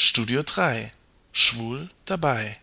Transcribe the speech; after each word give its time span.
Studio 0.00 0.44
3 0.44 0.92
Schwul 1.32 1.90
dabei. 2.06 2.56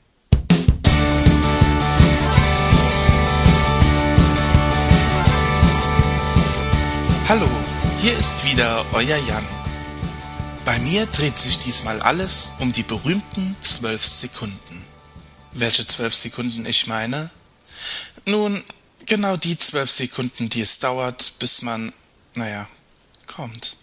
Hallo, 7.28 7.50
hier 8.00 8.18
ist 8.18 8.46
wieder 8.46 8.86
euer 8.94 9.18
Jan. 9.18 9.46
Bei 10.64 10.80
mir 10.80 11.08
dreht 11.08 11.38
sich 11.38 11.60
diesmal 11.60 12.02
alles 12.02 12.54
um 12.60 12.72
die 12.72 12.84
berühmten 12.84 13.58
zwölf 13.60 14.06
Sekunden. 14.06 14.86
Welche 15.52 15.86
zwölf 15.86 16.16
Sekunden 16.16 16.66
ich 16.66 16.88
meine? 16.88 17.32
Nun, 18.26 18.64
genau 19.06 19.36
die 19.36 19.58
zwölf 19.58 19.92
Sekunden, 19.92 20.48
die 20.48 20.62
es 20.62 20.80
dauert, 20.80 21.34
bis 21.40 21.64
man, 21.64 21.92
naja, 22.36 22.66
kommt. 23.28 23.76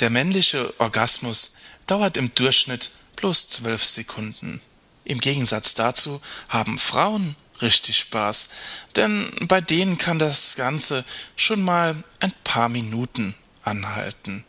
Der 0.00 0.08
männliche 0.08 0.72
Orgasmus 0.80 1.56
dauert 1.86 2.16
im 2.16 2.34
Durchschnitt 2.34 2.90
bloß 3.16 3.48
zwölf 3.48 3.84
Sekunden. 3.84 4.60
Im 5.04 5.20
Gegensatz 5.20 5.74
dazu 5.74 6.20
haben 6.48 6.78
Frauen 6.78 7.36
richtig 7.60 7.98
Spaß, 7.98 8.50
denn 8.96 9.30
bei 9.46 9.60
denen 9.60 9.98
kann 9.98 10.18
das 10.18 10.56
Ganze 10.56 11.04
schon 11.36 11.62
mal 11.62 12.02
ein 12.20 12.32
paar 12.44 12.68
Minuten 12.68 13.34
anhalten. 13.62 14.44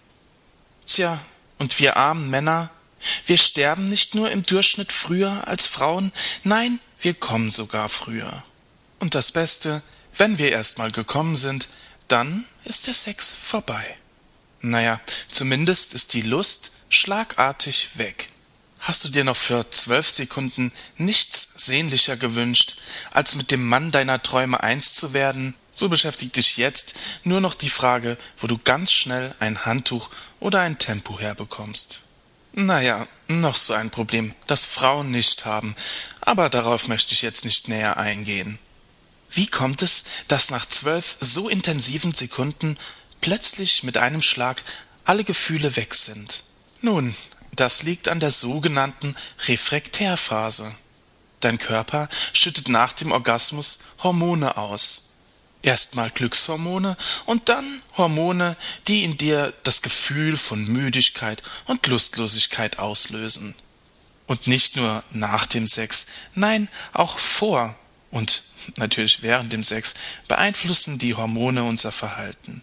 Tja, 0.85 1.19
und 1.59 1.79
wir 1.79 1.97
armen 1.97 2.29
Männer, 2.29 2.71
wir 3.25 3.37
sterben 3.37 3.89
nicht 3.89 4.15
nur 4.15 4.31
im 4.31 4.43
Durchschnitt 4.43 4.91
früher 4.91 5.47
als 5.47 5.67
Frauen, 5.67 6.11
nein, 6.43 6.79
wir 6.99 7.13
kommen 7.13 7.51
sogar 7.51 7.89
früher. 7.89 8.43
Und 8.99 9.15
das 9.15 9.31
Beste, 9.31 9.81
wenn 10.17 10.37
wir 10.37 10.51
erst 10.51 10.77
mal 10.77 10.91
gekommen 10.91 11.35
sind, 11.35 11.67
dann 12.07 12.45
ist 12.63 12.87
der 12.87 12.93
Sex 12.93 13.31
vorbei. 13.31 13.97
Naja, 14.61 15.01
zumindest 15.29 15.93
ist 15.93 16.13
die 16.13 16.21
Lust 16.21 16.71
schlagartig 16.93 17.89
weg. 17.95 18.29
Hast 18.79 19.05
du 19.05 19.09
dir 19.09 19.23
noch 19.23 19.37
für 19.37 19.69
zwölf 19.69 20.09
Sekunden 20.09 20.71
nichts 20.97 21.53
sehnlicher 21.55 22.17
gewünscht, 22.17 22.75
als 23.11 23.35
mit 23.35 23.49
dem 23.51 23.65
Mann 23.65 23.91
deiner 23.91 24.21
Träume 24.21 24.61
eins 24.61 24.93
zu 24.93 25.13
werden? 25.13 25.55
So 25.71 25.89
beschäftigt 25.89 26.35
dich 26.35 26.57
jetzt 26.57 26.93
nur 27.23 27.39
noch 27.39 27.55
die 27.55 27.69
Frage, 27.69 28.17
wo 28.37 28.47
du 28.47 28.57
ganz 28.57 28.91
schnell 28.91 29.33
ein 29.39 29.65
Handtuch 29.65 30.09
oder 30.39 30.61
ein 30.61 30.77
Tempo 30.77 31.19
herbekommst. 31.19 32.03
Naja, 32.51 33.07
noch 33.27 33.55
so 33.55 33.73
ein 33.73 33.89
Problem, 33.89 34.35
das 34.47 34.65
Frauen 34.65 35.09
nicht 35.09 35.45
haben, 35.45 35.75
aber 36.21 36.49
darauf 36.49 36.87
möchte 36.87 37.13
ich 37.13 37.21
jetzt 37.21 37.45
nicht 37.45 37.69
näher 37.69 37.97
eingehen. 37.97 38.59
Wie 39.31 39.47
kommt 39.47 39.81
es, 39.81 40.03
dass 40.27 40.51
nach 40.51 40.67
zwölf 40.67 41.15
so 41.19 41.49
intensiven 41.49 42.13
Sekunden 42.13 42.77
plötzlich 43.21 43.81
mit 43.81 43.97
einem 43.97 44.21
Schlag 44.21 44.61
alle 45.05 45.23
Gefühle 45.23 45.75
weg 45.75 45.95
sind? 45.95 46.43
Nun, 46.83 47.15
das 47.55 47.83
liegt 47.83 48.09
an 48.09 48.19
der 48.19 48.31
sogenannten 48.31 49.15
Refraktärphase. 49.47 50.75
Dein 51.39 51.57
Körper 51.57 52.09
schüttet 52.33 52.67
nach 52.67 52.91
dem 52.91 53.13
Orgasmus 53.13 53.79
Hormone 54.03 54.57
aus. 54.57 55.11
Erstmal 55.61 56.09
Glückshormone 56.09 56.97
und 57.25 57.47
dann 57.47 57.81
Hormone, 57.95 58.57
die 58.89 59.05
in 59.05 59.17
dir 59.17 59.53
das 59.63 59.81
Gefühl 59.81 60.35
von 60.35 60.65
Müdigkeit 60.65 61.41
und 61.67 61.87
Lustlosigkeit 61.87 62.79
auslösen. 62.79 63.55
Und 64.27 64.47
nicht 64.47 64.75
nur 64.75 65.05
nach 65.11 65.45
dem 65.45 65.67
Sex, 65.67 66.07
nein, 66.35 66.67
auch 66.91 67.17
vor 67.17 67.75
und 68.11 68.43
natürlich 68.75 69.21
während 69.21 69.53
dem 69.53 69.63
Sex 69.63 69.93
beeinflussen 70.27 70.99
die 70.99 71.15
Hormone 71.15 71.63
unser 71.63 71.93
Verhalten. 71.93 72.61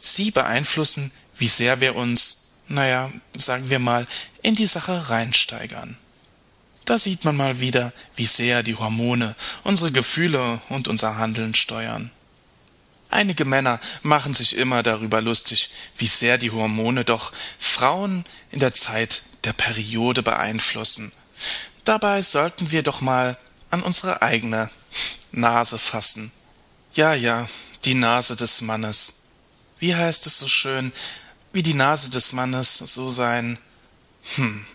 Sie 0.00 0.32
beeinflussen, 0.32 1.12
wie 1.36 1.46
sehr 1.46 1.80
wir 1.80 1.94
uns 1.94 2.41
naja, 2.72 3.10
sagen 3.36 3.70
wir 3.70 3.78
mal, 3.78 4.06
in 4.42 4.54
die 4.54 4.66
Sache 4.66 5.10
reinsteigern. 5.10 5.96
Da 6.84 6.98
sieht 6.98 7.24
man 7.24 7.36
mal 7.36 7.60
wieder, 7.60 7.92
wie 8.16 8.26
sehr 8.26 8.62
die 8.62 8.74
Hormone 8.74 9.36
unsere 9.62 9.92
Gefühle 9.92 10.60
und 10.68 10.88
unser 10.88 11.16
Handeln 11.16 11.54
steuern. 11.54 12.10
Einige 13.08 13.44
Männer 13.44 13.78
machen 14.02 14.34
sich 14.34 14.56
immer 14.56 14.82
darüber 14.82 15.20
lustig, 15.20 15.70
wie 15.98 16.06
sehr 16.06 16.38
die 16.38 16.50
Hormone 16.50 17.04
doch 17.04 17.32
Frauen 17.58 18.24
in 18.50 18.58
der 18.58 18.74
Zeit 18.74 19.22
der 19.44 19.52
Periode 19.52 20.22
beeinflussen. 20.22 21.12
Dabei 21.84 22.22
sollten 22.22 22.70
wir 22.70 22.82
doch 22.82 23.00
mal 23.00 23.36
an 23.70 23.82
unsere 23.82 24.22
eigene 24.22 24.70
Nase 25.30 25.78
fassen. 25.78 26.32
Ja, 26.94 27.12
ja, 27.12 27.48
die 27.84 27.94
Nase 27.94 28.34
des 28.34 28.62
Mannes. 28.62 29.24
Wie 29.78 29.94
heißt 29.94 30.26
es 30.26 30.38
so 30.38 30.48
schön, 30.48 30.92
wie 31.52 31.62
die 31.62 31.74
Nase 31.74 32.10
des 32.10 32.32
Mannes, 32.32 32.78
so 32.78 33.08
sein. 33.08 33.58
Hm. 34.36 34.66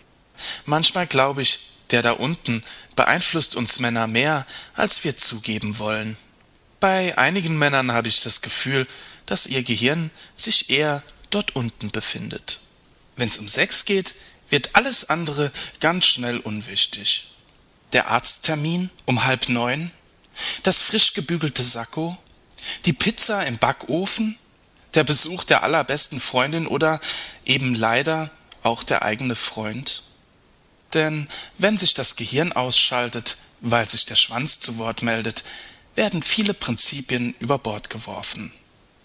Manchmal 0.66 1.06
glaube 1.06 1.42
ich, 1.42 1.60
der 1.90 2.02
da 2.02 2.12
unten 2.12 2.62
beeinflusst 2.96 3.56
uns 3.56 3.80
Männer 3.80 4.06
mehr, 4.06 4.46
als 4.74 5.04
wir 5.04 5.16
zugeben 5.16 5.78
wollen. 5.78 6.16
Bei 6.80 7.16
einigen 7.18 7.58
Männern 7.58 7.92
habe 7.92 8.08
ich 8.08 8.20
das 8.20 8.40
Gefühl, 8.42 8.86
dass 9.26 9.46
ihr 9.46 9.62
Gehirn 9.62 10.10
sich 10.36 10.70
eher 10.70 11.02
dort 11.30 11.56
unten 11.56 11.90
befindet. 11.90 12.60
Wenn's 13.16 13.38
um 13.38 13.48
Sex 13.48 13.84
geht, 13.84 14.14
wird 14.48 14.74
alles 14.74 15.10
andere 15.10 15.52
ganz 15.80 16.06
schnell 16.06 16.38
unwichtig. 16.38 17.32
Der 17.92 18.08
Arzttermin 18.08 18.90
um 19.06 19.24
halb 19.24 19.48
neun, 19.48 19.90
das 20.62 20.82
frisch 20.82 21.14
gebügelte 21.14 21.62
Sakko, 21.62 22.16
die 22.84 22.92
Pizza 22.92 23.44
im 23.44 23.58
Backofen, 23.58 24.38
der 24.94 25.04
Besuch 25.04 25.44
der 25.44 25.62
allerbesten 25.62 26.20
Freundin 26.20 26.66
oder 26.66 27.00
eben 27.44 27.74
leider 27.74 28.30
auch 28.62 28.82
der 28.82 29.02
eigene 29.02 29.34
Freund? 29.34 30.02
Denn 30.94 31.28
wenn 31.58 31.76
sich 31.76 31.94
das 31.94 32.16
Gehirn 32.16 32.52
ausschaltet, 32.52 33.36
weil 33.60 33.88
sich 33.88 34.06
der 34.06 34.16
Schwanz 34.16 34.60
zu 34.60 34.78
Wort 34.78 35.02
meldet, 35.02 35.44
werden 35.94 36.22
viele 36.22 36.54
Prinzipien 36.54 37.34
über 37.40 37.58
Bord 37.58 37.90
geworfen. 37.90 38.52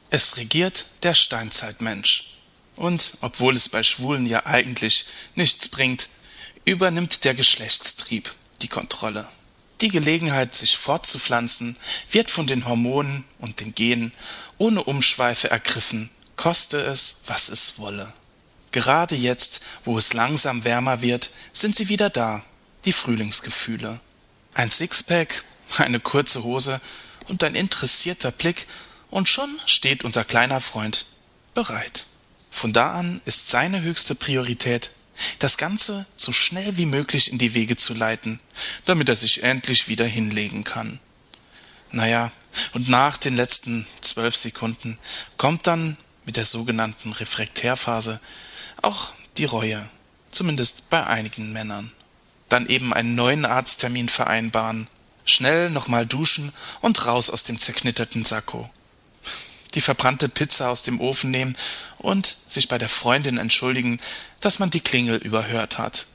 Es 0.09 0.37
regiert 0.37 0.85
der 1.01 1.15
Steinzeitmensch. 1.15 2.37
Und 2.75 3.17
obwohl 3.21 3.55
es 3.55 3.69
bei 3.69 3.83
Schwulen 3.83 4.25
ja 4.25 4.45
eigentlich 4.45 5.05
nichts 5.35 5.67
bringt, 5.67 6.09
übernimmt 6.65 7.23
der 7.23 7.33
Geschlechtstrieb 7.33 8.33
die 8.61 8.67
Kontrolle. 8.67 9.27
Die 9.81 9.89
Gelegenheit, 9.89 10.55
sich 10.55 10.77
fortzupflanzen, 10.77 11.77
wird 12.09 12.31
von 12.31 12.47
den 12.47 12.65
Hormonen 12.65 13.25
und 13.39 13.59
den 13.59 13.75
Genen 13.75 14.13
ohne 14.57 14.83
Umschweife 14.83 15.49
ergriffen, 15.49 16.09
koste 16.35 16.77
es, 16.77 17.21
was 17.27 17.49
es 17.49 17.79
wolle. 17.79 18.13
Gerade 18.71 19.15
jetzt, 19.15 19.61
wo 19.85 19.97
es 19.97 20.13
langsam 20.13 20.63
wärmer 20.63 21.01
wird, 21.01 21.29
sind 21.51 21.75
sie 21.75 21.89
wieder 21.89 22.09
da, 22.09 22.43
die 22.85 22.93
Frühlingsgefühle. 22.93 23.99
Ein 24.53 24.71
Sixpack, 24.71 25.43
eine 25.77 25.99
kurze 25.99 26.43
Hose 26.43 26.81
und 27.27 27.43
ein 27.43 27.55
interessierter 27.55 28.31
Blick, 28.31 28.67
und 29.09 29.29
schon 29.29 29.61
steht 29.67 30.03
unser 30.03 30.23
kleiner 30.23 30.59
Freund 30.59 31.05
bereit. 31.53 32.07
Von 32.49 32.73
da 32.73 32.93
an 32.93 33.21
ist 33.25 33.47
seine 33.47 33.81
höchste 33.83 34.15
Priorität 34.15 34.89
das 35.39 35.57
Ganze 35.57 36.05
so 36.15 36.31
schnell 36.31 36.77
wie 36.77 36.85
möglich 36.85 37.31
in 37.31 37.37
die 37.37 37.53
Wege 37.53 37.77
zu 37.77 37.93
leiten, 37.93 38.39
damit 38.85 39.09
er 39.09 39.15
sich 39.15 39.43
endlich 39.43 39.87
wieder 39.87 40.05
hinlegen 40.05 40.63
kann. 40.63 40.99
Naja, 41.91 42.31
und 42.73 42.89
nach 42.89 43.17
den 43.17 43.35
letzten 43.35 43.85
zwölf 44.01 44.35
Sekunden 44.35 44.97
kommt 45.37 45.67
dann 45.67 45.97
mit 46.25 46.37
der 46.37 46.45
sogenannten 46.45 47.11
Refraktärphase 47.11 48.19
auch 48.81 49.11
die 49.37 49.45
Reue, 49.45 49.87
zumindest 50.31 50.89
bei 50.89 51.05
einigen 51.05 51.53
Männern. 51.53 51.91
Dann 52.49 52.67
eben 52.67 52.93
einen 52.93 53.15
neuen 53.15 53.45
Arzttermin 53.45 54.09
vereinbaren, 54.09 54.87
schnell 55.25 55.69
nochmal 55.69 56.05
duschen 56.05 56.51
und 56.81 57.05
raus 57.05 57.29
aus 57.29 57.43
dem 57.43 57.59
zerknitterten 57.59 58.25
Sakko 58.25 58.69
die 59.75 59.81
verbrannte 59.81 60.29
Pizza 60.29 60.69
aus 60.69 60.83
dem 60.83 61.01
Ofen 61.01 61.31
nehmen 61.31 61.55
und 61.97 62.37
sich 62.47 62.67
bei 62.67 62.77
der 62.77 62.89
Freundin 62.89 63.37
entschuldigen, 63.37 63.99
dass 64.39 64.59
man 64.59 64.69
die 64.69 64.81
Klingel 64.81 65.17
überhört 65.17 65.77
hat. 65.77 66.07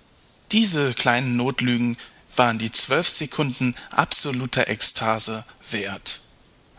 Diese 0.53 0.95
kleinen 0.95 1.37
Notlügen 1.37 1.97
waren 2.37 2.59
die 2.59 2.73
zwölf 2.73 3.09
Sekunden 3.09 3.75
absoluter 3.91 4.69
Ekstase 4.69 5.45
wert. 5.71 6.21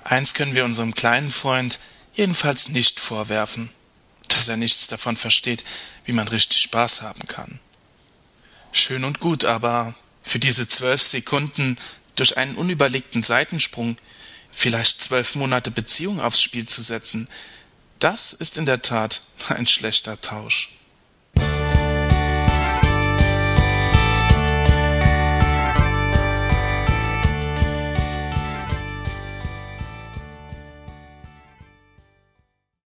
Eins 0.03 0.33
können 0.33 0.55
wir 0.55 0.65
unserem 0.65 0.95
kleinen 0.95 1.31
Freund 1.31 1.79
jedenfalls 2.15 2.69
nicht 2.69 2.99
vorwerfen, 2.99 3.69
dass 4.29 4.47
er 4.47 4.57
nichts 4.57 4.87
davon 4.87 5.17
versteht, 5.17 5.63
wie 6.05 6.13
man 6.13 6.27
richtig 6.27 6.59
Spaß 6.59 7.01
haben 7.01 7.27
kann. 7.27 7.59
Schön 8.71 9.03
und 9.03 9.19
gut, 9.19 9.45
aber 9.45 9.93
für 10.23 10.39
diese 10.39 10.67
zwölf 10.67 11.01
Sekunden 11.01 11.77
durch 12.15 12.37
einen 12.37 12.55
unüberlegten 12.55 13.23
Seitensprung 13.23 13.97
vielleicht 14.51 15.01
zwölf 15.01 15.35
Monate 15.35 15.71
Beziehung 15.71 16.19
aufs 16.19 16.41
Spiel 16.41 16.67
zu 16.67 16.81
setzen, 16.81 17.27
das 17.99 18.33
ist 18.33 18.57
in 18.57 18.65
der 18.65 18.81
Tat 18.81 19.21
ein 19.49 19.67
schlechter 19.67 20.19
Tausch. 20.21 20.78